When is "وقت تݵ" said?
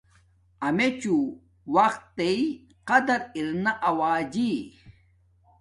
1.75-2.39